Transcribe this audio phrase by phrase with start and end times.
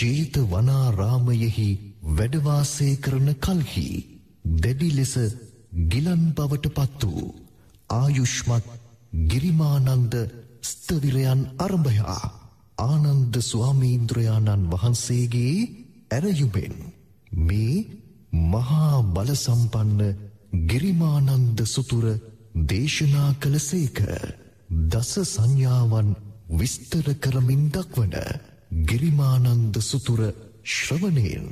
[0.00, 1.68] චේත වනාරාමයෙහි
[2.10, 3.88] වැඩවාසය කරන කල්හි
[4.56, 5.14] දැඩි ලෙස
[5.88, 7.30] ගිලන් බවට පත් වූ
[7.90, 8.68] ආයුෂ්මත්
[9.26, 10.14] ගිරිමානන්ද
[10.62, 12.26] ස්තවිරයන් අරභයා
[12.78, 15.56] ආනන්ද ස්වාමීන්ද්‍රයාණන් වහන්සේගේ
[16.10, 16.76] ඇරයුමෙන්
[17.42, 17.76] මේ
[18.50, 20.00] මහා බලසම්පන්න
[20.68, 22.06] ගිරිමානන්ද සුතුර
[22.66, 23.98] දේශනා කළ සේක.
[24.86, 26.08] දස සංඥාවන්
[26.52, 28.14] විස්තර කරමින් දක්වන
[28.70, 30.20] ගිරිමානන්ද සුතුර
[30.64, 31.48] ශ්‍රවණයෙන්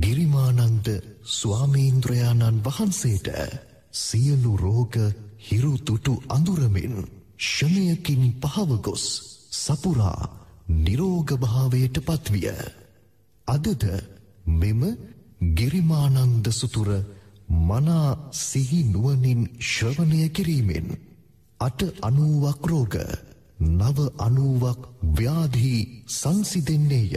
[0.00, 0.88] ගිරිමානන්ද
[1.28, 3.28] ස්වාමීන්ද්‍රයාණන් වහන්සේට
[3.92, 4.94] සියලු රෝග
[5.40, 6.94] හිරුතුටු අඳුරමින්
[7.38, 9.04] ෂණයකින් පහවගොස්
[9.52, 10.22] සපුරා
[10.68, 12.54] නිරෝගභාවයට පත්විය.
[13.48, 13.84] අදද
[14.54, 14.82] මෙම
[15.54, 16.90] ගිරිමානන්ද සුතුර
[17.48, 20.88] මනා සිහි නුවනින් ශ්‍රවණය කිරීමෙන්
[21.60, 22.94] අට අනුවක් රෝග
[23.58, 24.80] නව අනුවක්
[25.12, 27.14] ව්‍යාධී සංසිදෙන්නේය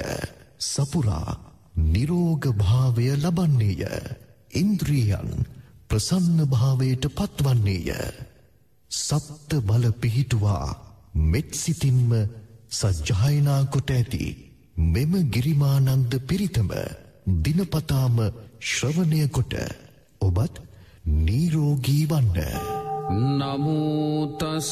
[0.60, 1.40] සපුරා
[1.76, 3.84] නිරෝගභාවය ලබන්නේය.
[4.54, 5.30] ඉන්ද්‍රියන්
[5.88, 7.90] ප්‍රසන්න භාවයට පත්වන්නේය.
[8.92, 10.68] සප්ත බල පිහිටුවා
[11.26, 12.12] මෙත්සිතින්ම
[12.72, 14.26] සජ්ජායනා කොට ඇති
[14.76, 16.70] මෙම ගිරිමානන්ද පිරිතම
[17.40, 18.18] දිනපතාම
[18.62, 19.54] ශ්‍රවණය කොට
[20.22, 20.56] ඔබත්
[21.06, 22.38] නීරෝගී වන්න.
[23.12, 24.72] නමුතස්ස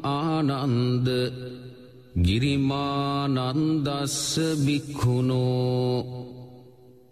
[0.05, 1.09] ආනන්ද
[2.17, 4.17] ගිරිමානන්දස්ස
[4.65, 6.25] බික්හුණෝ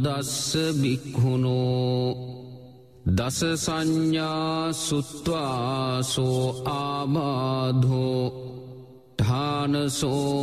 [0.80, 2.04] බික්හුණෝ
[3.10, 8.24] දස සංඥා සුත්වාසෝ ආබාධෝ
[9.18, 10.36] ධානසෝ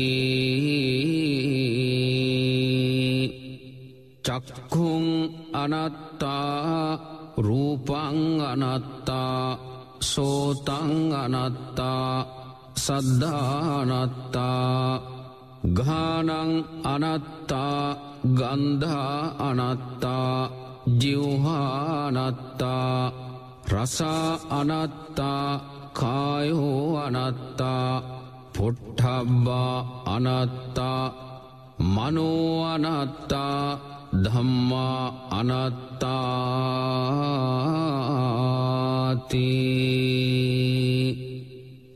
[4.25, 5.07] චක්කුං
[5.55, 6.99] අනත්තා
[7.39, 9.59] රූපං අනත්තා
[10.03, 12.11] සෝතං අනත්තා
[12.77, 14.47] සද්ධානත්තා
[15.75, 16.31] ගානං
[16.85, 17.97] අනත්තා
[18.39, 20.51] ගන්ධා අනත්තා
[21.01, 22.67] ජිව්හානත්තා
[23.73, 25.61] රසා අනත්තා
[25.93, 28.03] කායෝ අනත්තා
[28.57, 29.77] පොට්ටබ්බා
[30.07, 31.03] අනත්තා
[31.95, 33.79] මනෝ අනත්තා
[34.25, 36.07] ධම්මා අනත්තාති.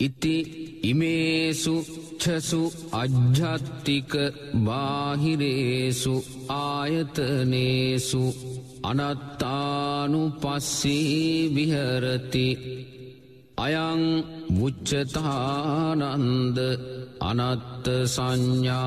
[0.01, 0.37] ඉති
[0.83, 1.85] ඉමේසු
[2.21, 4.13] ච්ඡසු අජ්ජත්තික
[4.67, 6.15] බාහිරේසු
[6.57, 8.23] ආයතනේසු
[8.91, 12.49] අනත්තානු පස්සී විහරති
[13.59, 14.03] අයං
[14.57, 16.59] මුච්චතානන්ද
[17.21, 18.81] අනත්ත සංඥා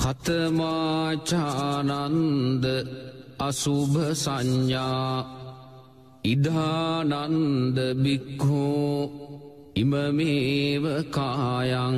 [0.00, 1.34] කතමාචානන්ද
[3.40, 5.39] අසුභ සංඥා
[6.22, 9.10] ඉදානන්ද බික්හෝ
[9.74, 11.96] ඉමමේව කායං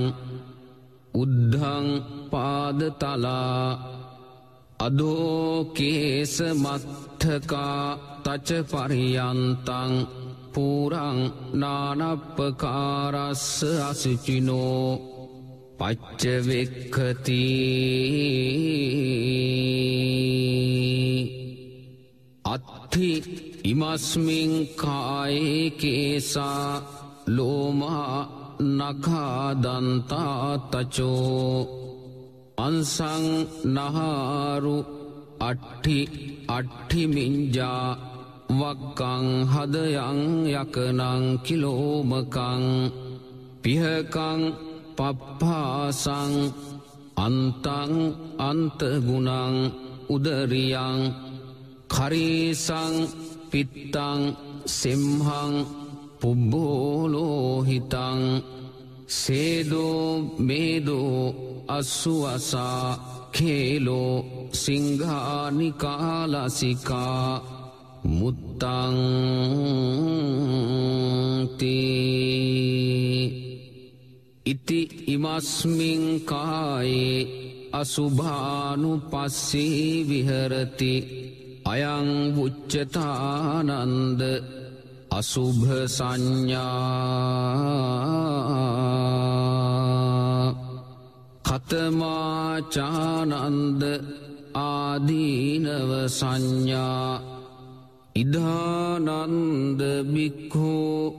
[1.15, 1.87] උද්ධං
[2.31, 3.67] පාදතලා
[4.79, 9.93] අදෝකේස මත්ථකා තච පරියන්තං
[10.55, 11.19] පූරං
[11.55, 13.47] නානප්පකාරස්ස
[13.83, 14.87] අසුචිනෝ
[15.79, 17.43] පච්චවෙක්කති
[22.45, 23.11] අත්හි
[23.65, 26.71] ඉමස්මින් කායේකේසා
[27.27, 28.17] ලෝමා
[28.79, 29.63] නකාදන්තාතචෝ
[32.59, 33.25] අන්සං
[33.75, 34.77] නහාරු
[35.41, 35.99] අට්ටි
[36.49, 37.87] අට්ටිමින්ජා
[38.53, 40.21] වක්කං හදයං
[40.53, 42.65] යකනං කිලෝමකං
[43.63, 44.41] පිහකං
[44.97, 46.33] පප්පාසං
[47.17, 47.93] අන්තං
[48.41, 49.57] අන්තගුණං
[50.09, 51.01] උදරියං
[51.89, 52.95] කරීසං
[53.53, 54.21] පිත්තං
[54.71, 55.67] සෙම්හං
[56.21, 58.21] පුබ්බෝලෝහිතං
[59.13, 61.35] සේදෝ මේදෝ
[61.69, 65.61] අස්සුවසා කේලෝ සිංහානිකාලසිකා
[68.05, 68.73] මුත්තංති
[74.47, 77.19] ඉති ඉමස්මින්කායේ
[77.73, 80.95] අසුභානු පස්සේ විහරති
[81.65, 84.21] අයං පුච්චතානන්ද
[85.11, 86.63] අසුභ සංඥා
[91.47, 92.83] කතමාචානන්ද
[94.55, 97.21] ආදීනව සංඥා
[98.15, 99.81] ඉදානන්ද
[100.13, 101.15] බික්හෝ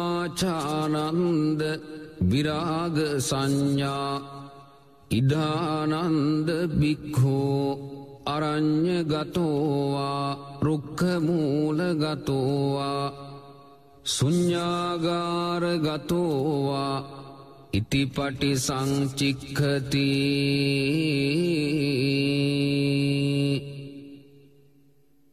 [0.07, 0.93] කතමාචානන්ද
[2.23, 4.13] විරාග සංඥා
[5.11, 6.49] ඉදානන්ද
[6.79, 7.65] බික්හෝ
[8.27, 10.29] අරං්ඥ ගතෝවා
[10.61, 13.07] රුක්කමූල ගතෝවා
[14.07, 16.97] සුඤ්ඥාගාර ගතෝවා
[17.73, 20.11] ඉතිපටි සංචික්කති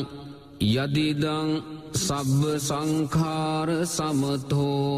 [0.60, 1.50] යදිදං
[1.96, 4.92] සබ්බ සංඛාර සමතෝ.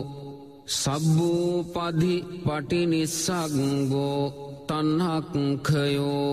[0.68, 4.22] සබ්බූපදි පටිනිස්සක්ගෝ
[4.68, 6.30] තන්නක්කයෝ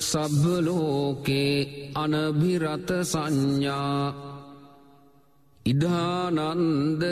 [0.00, 1.54] සබ්බලෝකේ
[1.94, 4.04] අනභිරත සංඥා
[5.66, 7.02] ඉදානන්ද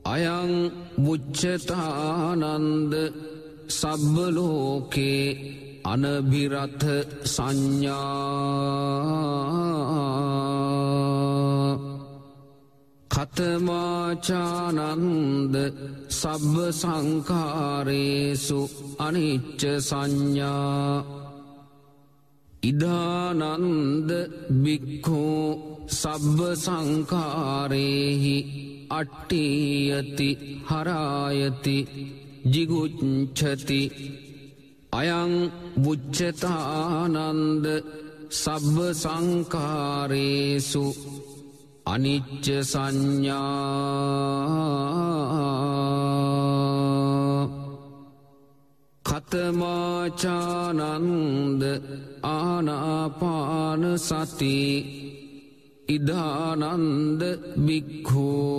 [0.07, 0.73] අයං
[1.05, 2.95] බුච්චතානන්ද
[3.71, 6.87] සබ්බලෝකේ අනභිරථ
[7.35, 8.07] සංඥා
[13.11, 14.75] කතමාචානන්ද
[16.13, 18.61] සබ්බ සංකාරේසු
[18.99, 20.95] අනිච්ච සංඥා
[22.63, 24.11] ඉදානන්ද
[24.63, 25.47] බික්හෝ
[25.93, 28.37] සබ්බ සංකාරේහි
[28.91, 30.29] අට්ටියති
[30.69, 31.77] හරායති
[32.53, 33.81] ජිගුච්චති
[34.97, 35.33] අයං
[35.83, 37.65] බුච්චතානන්ද
[38.33, 40.85] සබ්බ සංකාරේසු
[41.85, 43.47] අනිච්ච සංඥා
[49.05, 50.83] කතමාචානන්ද
[52.31, 54.59] ආනාපාන සති
[55.89, 57.23] ඉදානන්ද
[57.67, 58.57] බික්හෝ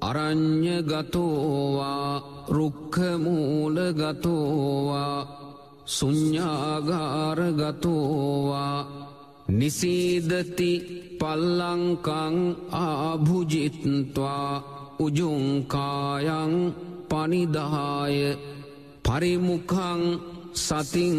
[0.00, 2.12] අරං්ඥ ගතෝවා
[2.48, 5.37] රුක්කමූල ගතෝවා
[5.88, 8.78] සුඤ්ඥාගාර ගතෝවා
[9.50, 10.70] නිසීදති
[11.20, 12.36] පල්ලංකං
[12.80, 14.52] ආභුජිත්වා.
[15.00, 16.54] උජුංකායන්
[17.08, 18.16] පනිදහාය
[19.04, 20.02] පරිමුඛං
[20.56, 21.18] සතින්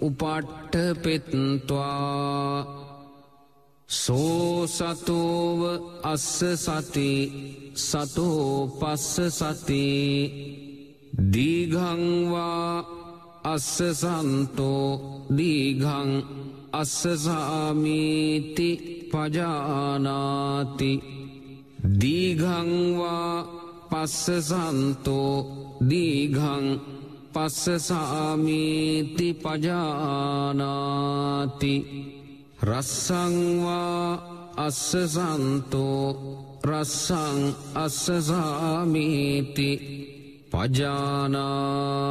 [0.00, 2.52] උපට්ට පෙත්වා
[3.88, 5.60] සෝ සතෝව
[6.04, 7.12] අස්ස සති
[7.76, 8.48] සතෝ
[8.80, 9.86] පස්ස සති.
[11.32, 12.97] දීගංවා
[13.48, 14.88] අස්ස සන්තෝ
[15.36, 16.10] දීගං
[16.72, 18.68] අස්සසාමීති
[19.10, 20.92] පජානාති
[22.00, 23.34] දීගංවා
[23.90, 25.34] පස්සසන්තෝ
[25.82, 26.66] දීගං
[27.34, 30.64] පස්සසාමීති පජානාති
[32.62, 34.08] රස්සංවා
[34.58, 36.04] අස්සසන්තෝ
[36.64, 37.40] රස්සං
[37.76, 39.70] අස්සසාමීති
[40.50, 42.08] පජානාති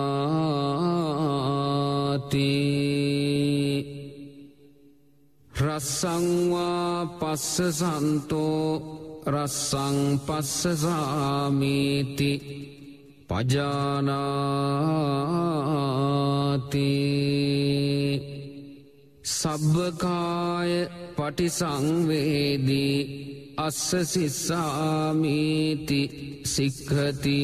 [5.51, 12.31] රස්සංවා පස්සසන්තෝ රස්සං පස්සසාමීති
[13.29, 13.77] පජානාති
[19.31, 20.71] සබ්බකාය
[21.17, 23.01] පටිසංවේදී
[23.57, 26.01] අස්ස සිස්සාමීති
[26.45, 27.41] සික්හති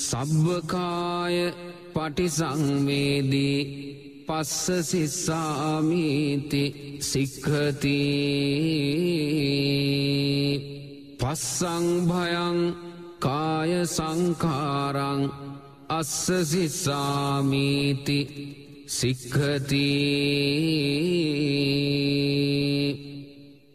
[0.00, 1.36] සබ්බකාය
[1.94, 3.58] පටිසංවේදී
[4.26, 6.62] පස්ස සිස්සාමීති
[7.02, 7.98] සික්හති
[11.20, 12.58] පස්සංභයං
[13.18, 15.22] කාය සංකාරං
[15.90, 18.18] අස්ස සිස්සාමීති
[18.90, 19.88] සික්හති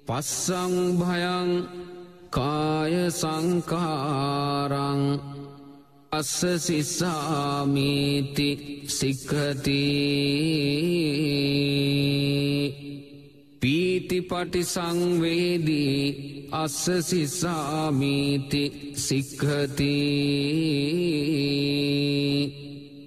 [0.07, 1.51] පස්සංභයං
[2.29, 5.01] කාය සංකාරං
[6.11, 6.33] අස්ස
[6.65, 8.49] සිස්සාමීති
[8.89, 9.83] සික්හති
[13.61, 16.03] පීතිපටි සංවේදී
[16.53, 18.63] අස්ස සිස්සාමීති
[18.97, 19.93] සික්හති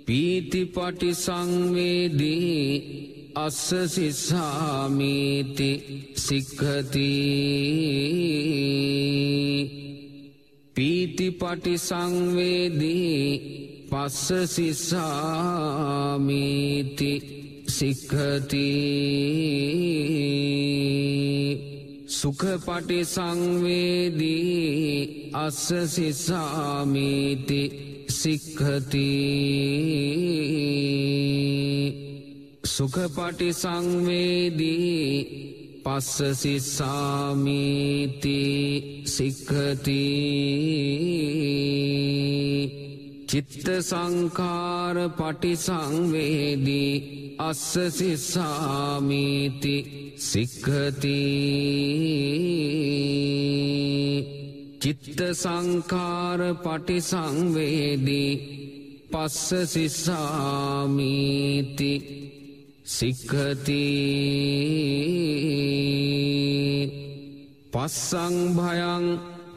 [0.08, 2.62] පීතිපටි සංවේදී
[3.36, 5.70] අස්ස සිස්සාමීති
[6.16, 7.10] සික්හති
[10.76, 13.18] පීතිපටි සංවේදී
[13.90, 15.02] පස්ස සිස්සාමීති
[17.68, 18.70] සික්හති
[22.08, 24.56] සුඛපටි සංවේදී
[25.36, 27.62] අස්ස සිස්සාමීති
[28.20, 29.08] සික්හති
[32.64, 34.98] සුඛපටි සංවේදී
[35.84, 38.40] පස්ස සිස්සාමීති
[39.06, 40.04] සික්හති
[43.28, 46.92] චිත්ත සංකාර පටි සංවේදී
[47.40, 49.76] අස්ස සිස්සාමීති
[50.20, 51.18] සික්හති
[54.82, 58.32] චිත්ත සංකාර පටි සංවේදී
[59.12, 61.08] පස්ස සිස්සාමීති.
[62.88, 63.86] සික්හති
[67.72, 69.04] පස්සංභයං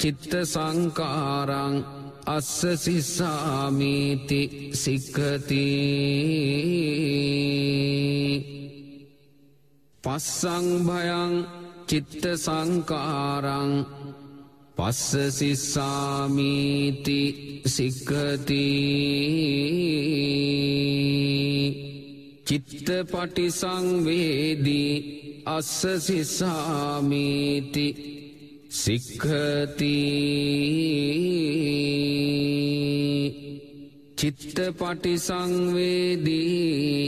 [0.02, 1.76] චිත්ත සංකාරං
[2.28, 4.42] අස්ස සිස්සාමීති.
[4.74, 5.68] සික්හති
[10.04, 11.34] පස්සංභයං
[11.90, 13.72] චිත්ත සංකාරං
[14.78, 17.20] පස්ස සිස්සාමීති
[17.66, 18.68] සික්හති
[22.46, 24.94] චිත්ත පටි සංවේදී
[25.48, 27.88] අස්ස සිස්සාමීති
[28.74, 29.98] සික්හති
[34.18, 37.06] චිත්ත පටි සංවේදී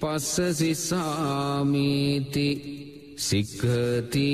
[0.00, 2.48] පස්ස සිස්සාමීති
[3.20, 4.32] සික්හති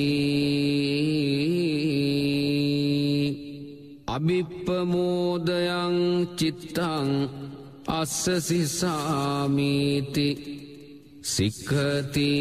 [4.06, 5.96] අභිප්පමෝදයං
[6.38, 7.08] චිත්තං
[7.90, 10.28] අස්ස සිස්සාමීති
[11.24, 12.32] සික්හති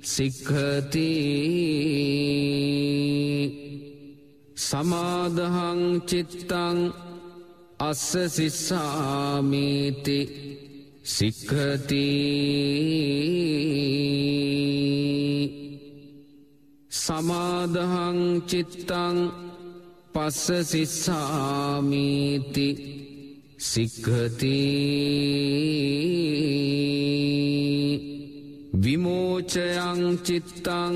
[0.05, 1.11] සික්හති
[4.57, 6.79] සමාදහං චිත්තං
[7.79, 10.19] අස්ස සිස්සාමීති
[11.05, 12.07] සික්හති
[16.91, 19.17] සමාදහං චිත්තං
[20.15, 22.69] පස්ස සිස්සාමීති
[23.61, 24.57] සික්හති
[28.83, 30.95] විමෝචයං චිත්තං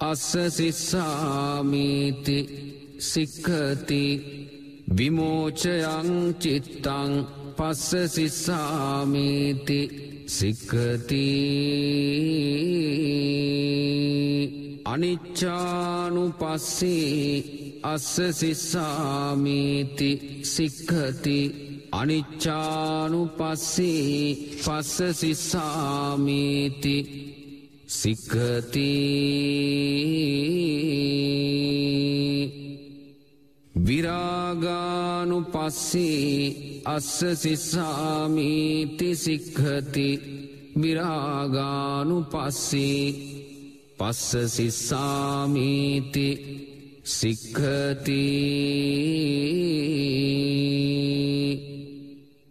[0.00, 2.38] අස්ස සිස්සාමීති
[2.98, 4.02] සික්හති
[4.88, 7.12] විමෝචයං චිත්තං
[7.56, 9.80] පස්ස සිස්සාමීති
[10.28, 11.26] සික්හති
[14.86, 17.44] අනිච්චානු පස්සේ
[17.84, 20.10] අස්ස සිස්සාමීති
[20.44, 21.38] සික්හති
[21.92, 26.96] අනිච්චානු පස්සේ පස්ස සිස්සාමීති
[27.88, 28.90] සික්හති
[33.86, 40.08] විරාගානු පස්සේ අස්ස සිස්සාමීති සික්හති
[40.76, 43.04] විරාගානු පස්සේ
[43.98, 46.28] පස්ස සිස්සාමීති
[47.12, 48.26] සික්හතිී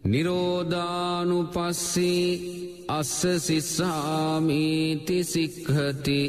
[0.04, 2.26] නිරෝධානු පස්සේ
[2.90, 6.20] අස්ස සිස්සාමීති සික්හති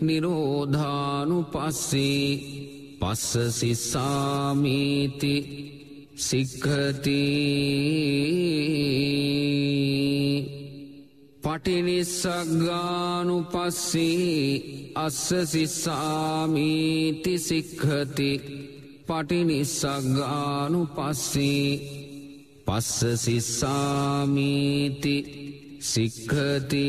[0.00, 2.63] නිරෝධානු පස්සේ
[3.04, 5.34] පස්ස සිස්සාමීති
[6.18, 7.22] සික්හති
[11.44, 18.30] පටිනිස්සක්ගානු පස්සේ අස්ස සිස්සාමීති සික්හති
[19.08, 21.68] පටිනිස්සක්ගානු පස්සේ
[22.64, 25.16] පස්ස සිස්සාමීති
[25.82, 26.88] සික්හති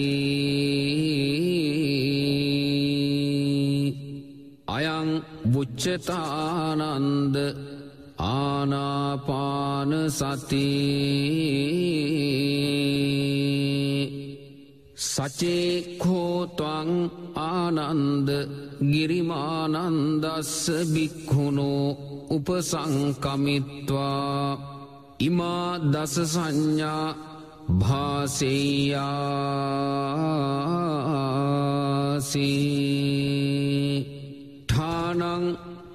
[4.68, 5.10] අයං
[5.46, 7.36] බුච්චතානන්ද
[8.20, 10.70] ආනාපාන සති
[15.06, 16.90] සචේකෝත්වං
[17.44, 18.30] ආනන්ද
[18.92, 20.56] ගිරිමානන්දස්ස
[20.94, 21.86] බික්හුණෝ
[22.36, 23.80] උපසංකමිත්වා
[25.20, 27.08] ඉමා දස සංඥා
[27.72, 29.06] භාසෙයාසී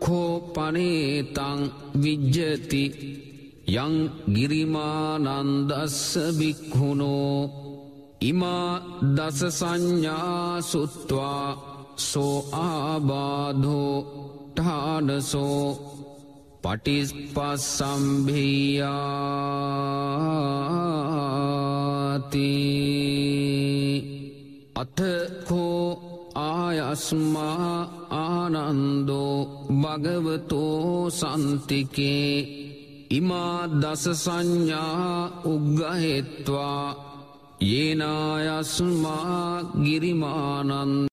[0.00, 1.60] ඨානං කෝපනේතං
[2.02, 2.84] විජ්ජති
[3.76, 3.94] යං
[4.34, 5.98] ගිරිමානන්දස්ස
[6.38, 7.36] බික්හුණෝ
[8.20, 8.70] ඉමා
[9.16, 11.46] දස සංඥා සුත්වා
[11.98, 13.96] සෝ ආබාධෝ
[14.54, 15.66] ඨානසෝ
[16.62, 17.20] පටිස්පස්සම්භයාති
[24.74, 25.84] අතකෝ
[26.42, 29.36] ආයස්මා ආනන්දෝ
[29.82, 32.34] භගවතෝ සන්තිකේ
[33.10, 36.86] ඉමා දස සංඥා උග්ගහෙත්වා
[37.70, 39.46] ඒනායස්මා
[39.84, 41.10] ගිරිමානන්ද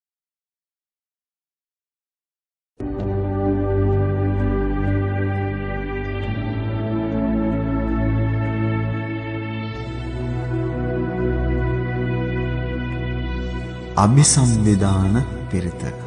[13.98, 15.16] අභිසම්විධාන
[15.50, 16.07] පිරිත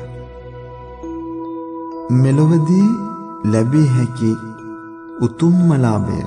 [2.12, 2.88] මෙලොවදී
[3.44, 4.30] ලැබිය හැකි
[5.20, 6.22] උතුම්ම ලාභය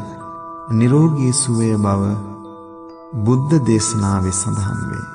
[0.71, 2.03] නිරෝගී සුවය බව
[3.25, 5.07] බුද්ධ දේශනාවේ සඳහන් වේ.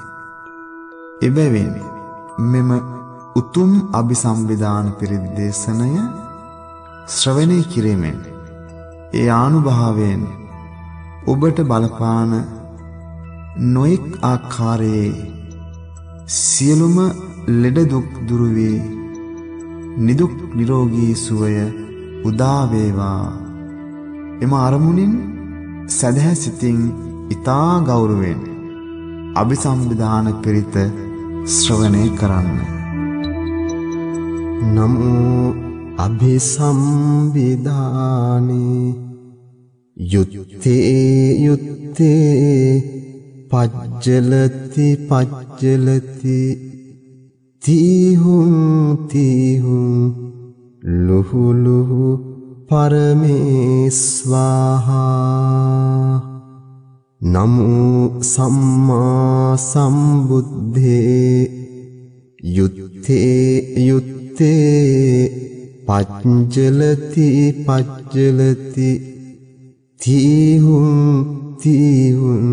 [1.23, 1.73] එබැවින්
[2.47, 2.71] මෙම
[3.37, 5.89] උතුම් අභිසම්විධාන පිරිත් දේශනය
[7.09, 8.21] ශ්‍රවණය කිරීමෙන්
[9.15, 10.23] ඒ ආනුභාවයෙන්
[11.27, 12.33] ඔබට බලපාන
[13.71, 15.11] නොඑක් ආකාරයේ
[16.39, 16.97] සියලුම
[17.57, 18.79] ලෙඩ දුක් දුරු වී
[19.99, 21.55] නිදුක් නිරෝගී සුවය
[22.25, 23.27] උදා වේවා.
[24.43, 25.15] එම අරමුණින්
[25.91, 26.79] සදහැ සිතින්
[27.31, 28.41] ඊතා ගෞරවයෙන්
[29.35, 30.75] අභිසම්විධාන පිරිත
[31.55, 32.59] ශ්‍රවණය කරන්න.
[34.75, 35.43] නමෝ
[35.99, 37.29] අභිසම්විධානේ
[39.97, 41.03] යුත්තේ
[41.39, 42.73] යුත්තේ
[43.51, 46.39] පජ්ජලති පජ්ජලති.
[47.63, 49.95] තීහුම් තීහුම්
[51.07, 52.05] ලුහුලුහු
[52.69, 53.49] පරමේස්වාහා.
[57.21, 61.41] නමෝ සම්මා සම්බුද්ධේ
[62.57, 63.53] යුත්තේ
[63.87, 65.13] යුත්තේ
[65.87, 67.29] පච්ජලති
[67.67, 68.91] පච්ජලති
[70.01, 70.91] තීහුම්
[71.63, 72.49] තීහුම්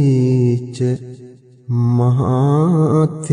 [1.98, 3.28] මහාතේරෝ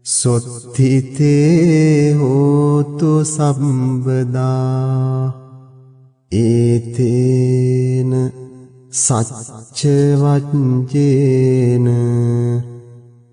[0.06, 5.32] සොත්තිතේ හෝතු සම්බදා
[6.32, 8.12] ඒතේන
[8.92, 10.26] සච්චවච්ජේන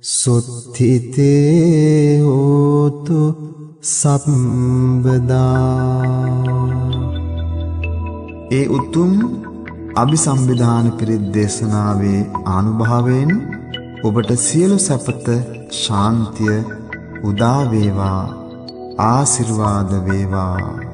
[0.03, 1.41] සොත්තිතේ
[2.21, 3.21] හෝතු
[3.91, 5.47] සම්බදා
[8.51, 9.13] ඒ උතුම්
[9.95, 13.31] අභිසම්විධාන පිරිත් දේශනාවේ ආනුභාවයෙන්
[14.03, 15.25] ඔබට සියලු සැපත
[15.75, 16.57] ශාන්තිය
[17.23, 18.23] උදා වේවා
[19.07, 20.86] ආසිර්වාද වේවා.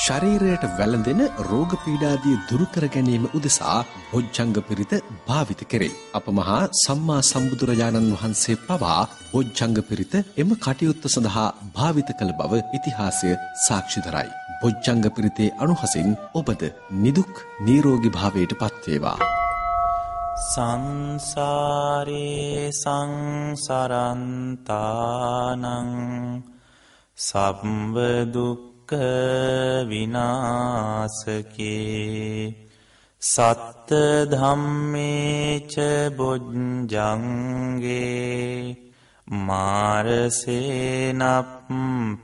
[0.00, 3.78] ශරීරයට වැළඳෙන රෝග පීඩාදී දුරු කර ගැනීම උදෙසා
[4.10, 4.92] බොජ්ජංග පිරිත
[5.26, 5.96] භාවිත කෙරේ.
[6.14, 13.30] අප මහා සම්මා සම්බුදුරජාණන් වහන්සේ පවා බොජ්ජංග පිරිත එම කටයුත්ත සඳහා භාවිත කළ බව ඉතිහාසය
[13.58, 14.30] සාක්ෂි දරයි.
[14.60, 16.62] බොජ්ජංග පිරිතේ අනුහසින් ඔබද
[17.02, 19.18] නිදුක් නිරෝගී භාවයට පත්වේවා.
[20.46, 22.24] සංසාරේ
[22.74, 24.02] සංසරන්තානං
[27.18, 32.54] සම්බදුක් දුක්ඛ විනාශකේ।
[33.20, 33.90] සත්ත
[34.30, 35.74] ධම්මේච
[36.16, 36.88] බොජ්ජංගේ।
[39.28, 41.46] මාරසේනප්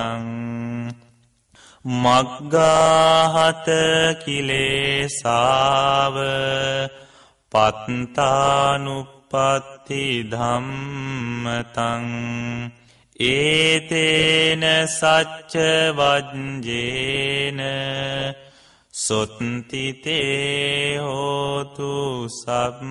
[1.85, 3.67] මග්ගාහත
[4.23, 6.15] කිලේසාව
[7.51, 8.83] පත්තානුපත්ති
[10.31, 12.05] ධම්මතං.
[13.29, 15.53] ඒතේන සච්ච
[15.97, 17.59] වජ්ජේන
[18.99, 22.89] සොත්තිතේ හෝතු සම්බදා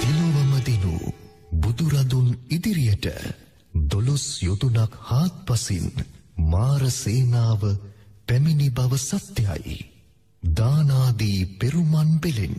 [0.00, 1.12] තිලොවමදිනු
[1.54, 3.06] බුදුරදුන් ඉදිරියට
[3.90, 5.92] දොළොස් යොතුනක් හාත් පසින්
[6.50, 7.62] මාරසේනාව
[8.28, 9.78] පැමිණි බව සත්‍යයි.
[10.42, 12.56] දානාදී පෙරුමන් පෙළෙන්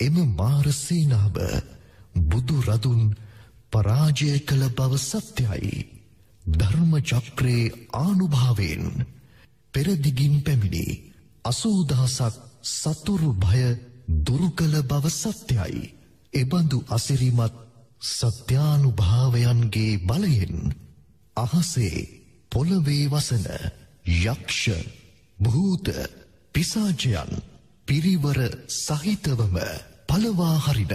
[0.00, 1.36] එම මාරසේනාව
[2.22, 3.02] බුදු රදුන්
[3.72, 5.74] පරාජය කළ බව සත්‍යයි.
[6.44, 8.84] ධර්ම චක්‍රයේ ආනුභාවයෙන්
[9.74, 10.86] පෙරදිගින් පැමිණි
[11.44, 12.34] අසූදහසක්
[12.74, 13.64] සතුරු භය
[14.18, 15.92] දුරු කළ බව සත්‍යයි.
[16.32, 17.54] එබඳු අසිරිමත්
[18.10, 20.56] සත්‍යානුභාවයන්ගේ බලයෙන්
[21.36, 21.98] අහසේ
[22.52, 23.46] පොළවේ වසන
[24.24, 24.62] යක්ෂ
[25.38, 25.86] භූත
[26.54, 27.32] පිසාජයන්
[27.86, 28.38] පිරිවර
[28.76, 29.56] සහිතවම
[30.08, 30.94] පලවා හරින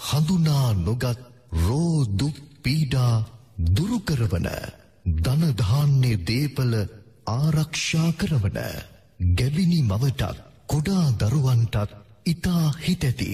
[0.00, 1.18] හඳුනා නොගත්
[1.58, 3.14] රෝදුක් පීඩා
[3.68, 4.48] දුරුකරවන
[5.18, 6.72] ධනධාන්‍ය දේපල
[7.28, 8.58] ආරක්ෂා කරවන
[9.36, 10.38] ගැබිනි මවටත්
[10.68, 11.96] කුඩා දරුවන්ටත්
[12.26, 13.32] ඉතා හිතැති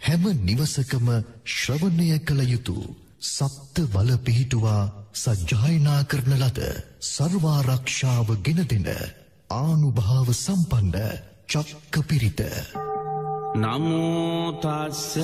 [0.00, 1.08] හැම නිවසකම
[1.48, 2.76] ශ්‍රවණය කළ යුතු
[3.26, 4.82] සත්ත වල පිහිටුවා
[5.14, 6.60] සජ්ජායනා කරන ලද
[7.06, 8.88] සර්වාරක්ෂාව ගෙන දෙන
[9.50, 10.96] ආනුභාව සම්පන්න
[11.48, 12.40] චක්ක පිරිත.
[13.54, 15.20] නමෝතස්ස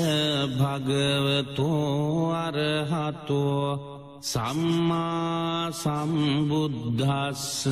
[0.53, 3.93] භගවතෝ අරහතෝ
[4.23, 7.67] සම්මා සම්බුද්ධස්ස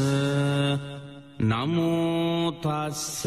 [1.43, 3.27] නමෝතස්ස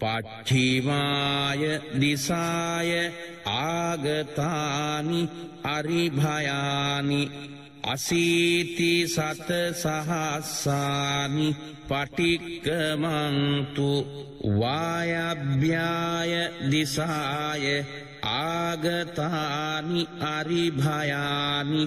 [0.00, 1.62] පච්චිමාය
[2.00, 2.90] දිසාය
[3.46, 5.20] ආගතානි
[5.66, 7.30] අරිභයානි
[7.84, 11.56] අසීති සත සහස්සානි
[11.88, 13.90] පටික්කමන්තු
[14.60, 16.32] වායභ්‍යාය
[16.70, 17.66] දිසාය
[18.34, 21.82] ආගතානි අරිභයානි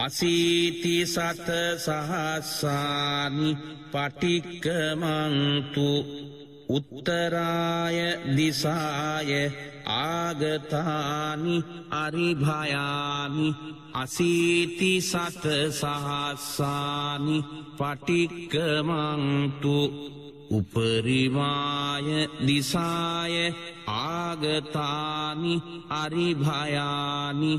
[0.00, 1.48] අසීති සත
[1.78, 3.50] සහස්සානි
[3.92, 5.90] පටික්කමන්තු.
[6.68, 7.98] උත්තරාය
[8.36, 9.30] දිසාය
[9.98, 11.56] ආගතානි
[11.94, 13.48] අරිභයානි.
[13.94, 17.36] අසීති සත සහස්සානි
[17.78, 19.76] පටික්කමංතු
[20.50, 22.08] උපරිමාය
[22.46, 23.34] දිසාය
[23.86, 25.54] ආගතානි
[25.92, 27.52] අරිභයානි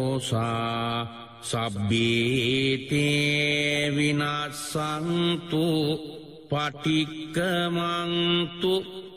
[1.44, 2.96] සබ්බීතේ
[3.96, 5.66] විනස්සන්තු
[6.56, 7.44] පටික්කමන්තු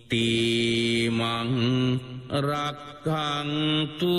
[0.09, 1.51] තීමං
[2.41, 4.15] රක්කංතු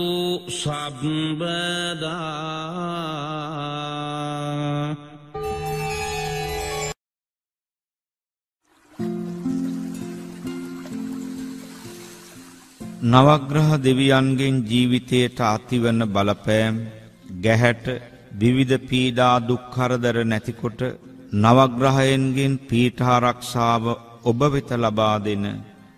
[0.51, 2.23] සබ්බදා
[13.03, 16.75] නවග්‍රහ දෙවියන්ගෙන් ජීවිතයට අතිවන බලපෑම්
[17.43, 17.87] ගැහැට
[18.33, 20.81] විවිධ පීඩා දුක්කරදර නැතිකොට
[21.35, 23.85] නවග්‍රහයෙන්ගෙන් පීටාරක්ෂාව
[24.25, 25.45] ඔබ වෙත ලබා දෙන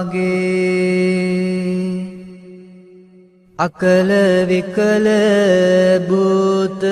[3.60, 4.10] අකල
[4.50, 5.08] විකල
[6.02, 6.84] භූත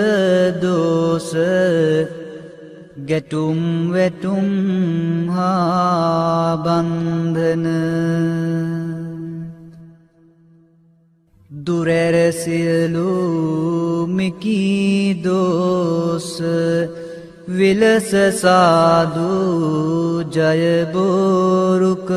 [0.61, 1.29] දෝස
[3.09, 3.59] ගැටුම්
[3.93, 4.49] වැටුම්
[5.35, 7.65] හා බන්ධන.
[11.65, 13.13] දුරැරසියලු
[14.17, 16.29] මිකී දෝස
[17.49, 19.33] විලස සාදු
[20.35, 22.09] ජයබෝරුක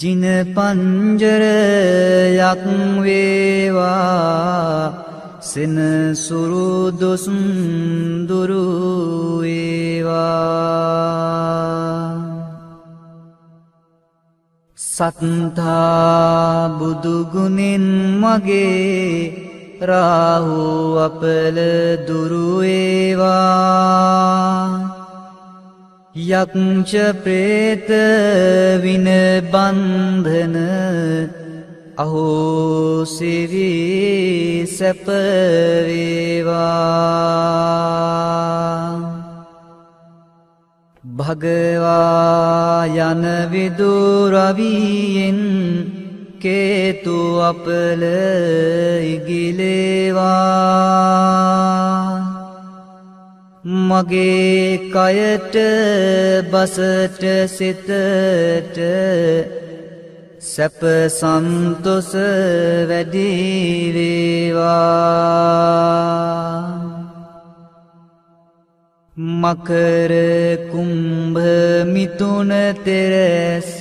[0.00, 0.24] ජින
[0.56, 2.64] පංජරයක්
[3.04, 5.09] වේවා
[5.50, 5.76] සෙන
[6.16, 7.42] සුරුදොසුන්
[8.28, 10.20] දුරුවේවා
[14.78, 17.86] සත්තා බුදුගුණෙන්
[18.16, 19.48] මගේ
[19.82, 21.56] රාහු අපල
[22.06, 23.30] දුරුවේවා
[26.30, 26.92] යක්ෂ
[27.22, 27.88] ප්‍රේත
[28.82, 30.56] විනබන්ධන
[32.00, 35.20] අහෝ සිවී සැපවේවා.
[41.04, 45.40] භගවා යන විදුරවීයෙන්
[46.38, 48.02] කේතු අපල
[49.04, 50.30] ඉගිලේවා.
[53.88, 55.54] මගේ කයට
[56.52, 57.96] බසට සිතට
[60.54, 60.80] සැප
[61.18, 62.10] සන්තොස
[62.90, 63.30] වැඩිවේවා.
[69.42, 70.12] මකර
[70.72, 71.40] කුම්භ
[71.94, 72.50] මිතුන
[72.84, 73.72] තෙරැස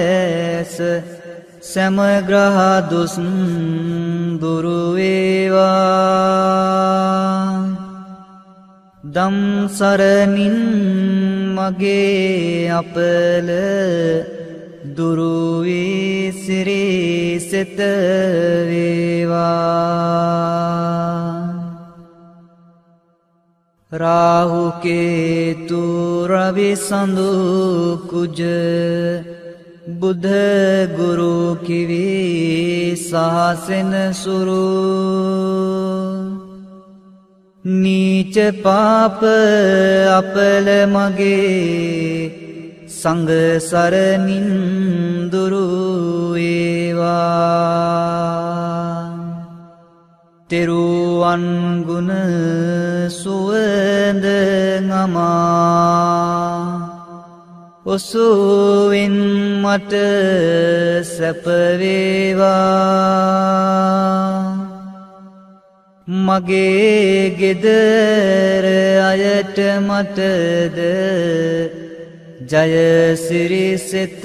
[1.62, 3.34] සැමග්‍රහදුසුන්
[4.40, 5.76] දුරුවේවා
[9.04, 10.58] දම්සරනින්
[11.56, 13.48] මගේ අපල
[14.96, 16.32] දුරුවී
[17.38, 17.76] සිරිසෙත
[18.68, 19.36] වේවා.
[23.92, 25.82] රාහුකේතු
[26.26, 27.30] රවිසඳු
[28.10, 28.40] කුජ
[29.90, 34.64] බුද්ධගුරු කිවී සහසෙන සුරු.
[37.64, 39.20] නීච පාප
[40.10, 42.46] අපල මගේ
[42.88, 44.48] සංගසරනින්
[46.96, 48.56] දුරුවේවා
[50.50, 52.10] තෙරුවන්ගුණ
[53.10, 54.24] සුවද
[54.82, 56.06] නමා.
[57.86, 59.16] ඔසුවෙන්
[59.62, 59.92] මට
[61.06, 62.46] සැපවේවා
[66.08, 68.64] මගේ ගෙදර
[69.02, 70.78] අයට මටද
[72.46, 74.24] ජයසිරිසෙත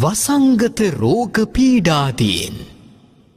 [0.00, 2.54] වසංගත රෝග පීඩාදීන්.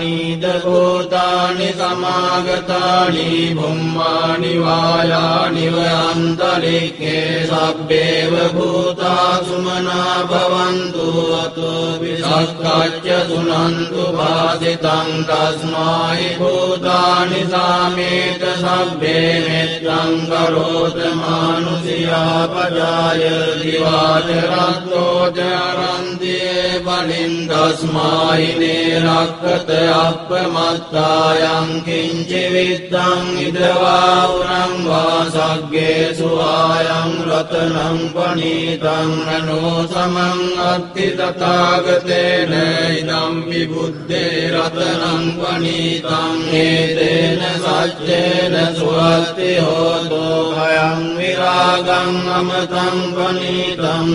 [0.01, 11.07] ी भूतानि समागतानि ब्रह्माणि वायानि वरान्तरिके सव्येव भूता सुमना भवन्तु
[11.41, 11.73] अतो
[12.21, 19.19] सखाच्य सुनन्तु भासितम् तस्मायि भूतानि सामेत सभ्ये
[19.49, 23.23] मित्रम् करोत मानुष्या। පජාය
[23.61, 39.11] දිවාච රත්තෝච අරන්තියේ බලින් තස්මායිනේ රක්කත අප්පමත්තායං කිංචි විත්තං ඉදවා උරං වාසග්ගේ සුවායං රතනං පනීතං
[39.37, 42.53] නනෝ සමං අත්ති තථාගතේන
[42.91, 54.07] ඉදම්පි බුද්දේ රතනං පනීතං හේතේන සච්චේන සුවත්ති හෝතෝ භයං විරාගං අමතං नीतं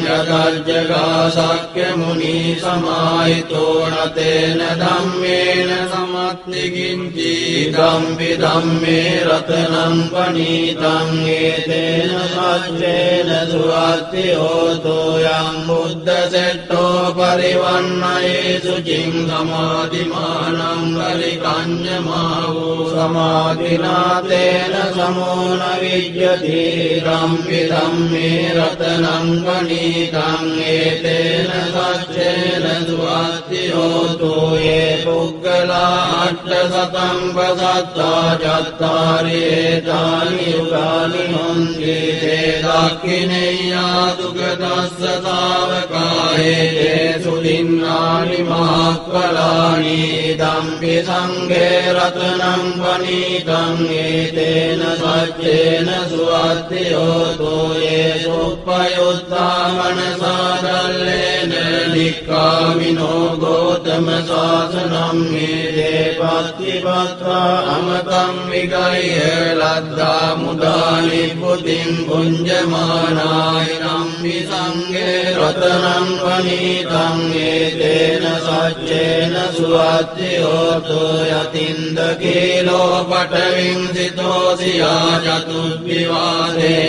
[0.66, 6.64] यजकाशाख्यमुनि समाहितो न तेन धम्येन समत्ति
[8.18, 14.26] विधम् मे रत्नम् प्रनीतं एतेन सज्जेन सुवति
[15.68, 16.84] बुद्धसेट्टो
[17.18, 23.96] परिवर्णये शुचिम् समाधिमानम् वलिकाञ्जमावो समाधिना
[24.28, 28.02] तेन समो न विज्यतीरं विधम्
[28.56, 30.44] रतनं मणितं
[30.74, 34.34] एतेन सज्जेन स्वात्ययोतो
[35.44, 38.14] कलाष्टशतं गच्छा
[40.48, 43.84] युगानि मङ्गे ते दाकिनेयादुगतस्य
[45.24, 46.92] साधकारे ते
[47.24, 50.00] सुलिङ्गानि माक्वलानि
[50.40, 59.46] दम्पि सङ्गे रत्नम् वनीतम् एतेन सज्जेन स्वात्ययोतोये प्रयोद्धा
[59.78, 60.34] मनसा
[61.94, 69.20] සුවත්ති හෝතෝ ඒ සුප්පයුත්තා මනසාදල්ලේන නික්කාමිනෝ ගෝතම ශාසනම් මේ දේපත්තිපත්වා අමතම් විගය
[69.54, 81.00] ලද්දා මුදානි පුතින් පුංජමානායි නම්මි සංගේ රතනං වනීතං ඒතේන සච්චේන සුවත්ති හෝතු
[81.32, 86.84] යතින්ද කීලෝ පටවින් සිතෝසියා චතුද්විවාදේ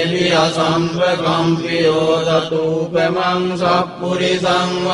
[0.56, 4.34] සම්පකම්පියෝ දතූපමං සප්පුරි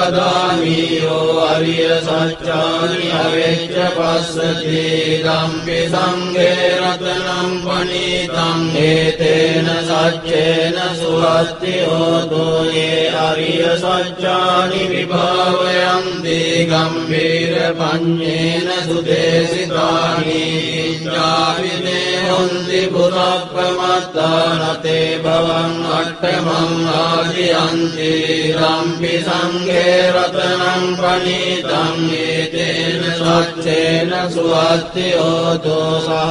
[0.01, 4.85] සංවදාමීයෝ අරිය සච්චානි අවෙච්ච පස්සති
[5.25, 16.39] දම්පි සංගේ රතනම් පනීතං ඒතේන සච්චේන සුවත්ති හෝතෝයේ අරිය සච්චානි විභාවයන්ති
[16.71, 20.41] ගම්බීර පඤ්ඤේන සුදේසිතානි
[21.05, 23.99] ජාවිදේ හොන්ති පුරප්පමත්තානතේ
[25.23, 28.11] භවං අට්ඨමං ආදියන්ති
[28.55, 32.90] රම්පි සංඝේ रत्नम् प्रणीतम् गणित
[33.21, 35.25] स्वच्छेन स्वात्यो
[35.63, 36.21] दोसा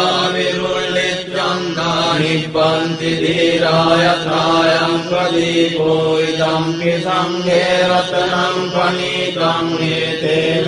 [2.55, 5.91] पन्ति धीरायत्रायम् प्रदीपो
[6.27, 7.61] इदं कृतं के
[7.91, 10.67] रतनं प्रणीतं एतेन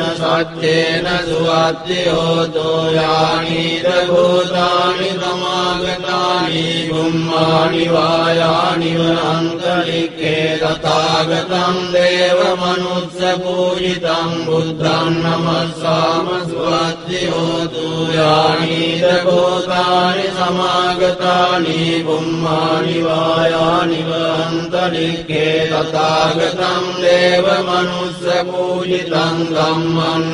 [2.97, 13.03] यानि सुभूतानि समागतानि ब्रुमाणि वायानि वराङ्गलिके तथागतम् देवमनुत्सपूजितम्
[14.47, 16.27] बुद्धम् नमसाम
[17.73, 18.81] दूयाणि
[19.25, 29.37] भूतानि समागतानि पुम्मानि वायानि वन्तलिके तथागतम् देवमनुष्यपूजितम् देव मनुष्यपूरितं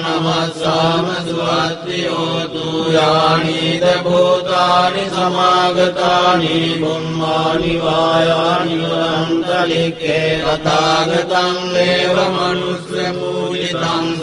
[0.04, 3.62] नमसाम स्वात्ययो दूयाणि
[4.06, 13.04] भूतानि समागतानि पुम्मानि वायानि पन्तलिके तथागतम् देवमनुष्यपूजितम्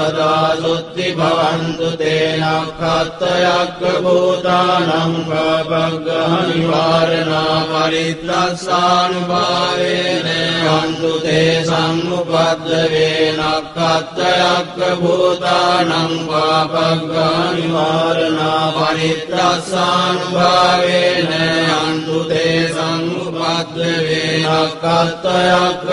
[0.00, 10.26] සදා සොත්ති භවන්තු තේ නක්ඛත්තයක්ඛ භූතානං පබග්ගහ නිවාරණා පරිත්තස්සානුභාවේන
[10.70, 15.92] අන්තු තේ සම්මුපද්දවේ නක්ඛත්තයක්ඛ භූතානං
[16.28, 17.16] පබග්ගහ
[17.54, 21.30] නිවාරණා පරිත්තස්සානුභාවේන
[21.80, 25.90] අන්තු තේ සම්මුපද්දවේ නක්ඛත්තයක්ඛ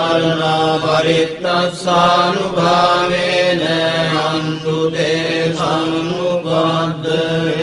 [0.00, 3.62] පාපග්ගානිවාරණා පරිත්තස්සානුභාවේන
[4.20, 7.59] අන්තු තේ සම්මුපද්දවේ